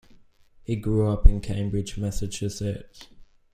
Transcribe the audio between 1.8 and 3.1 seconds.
Massachusetts.